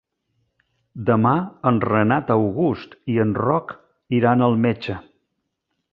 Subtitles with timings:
[1.09, 1.33] Demà
[1.71, 3.77] en Renat August i en Roc
[4.21, 5.01] iran al metge.